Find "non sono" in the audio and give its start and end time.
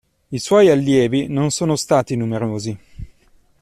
1.27-1.75